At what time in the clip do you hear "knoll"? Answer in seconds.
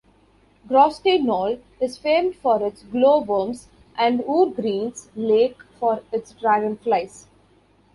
1.19-1.59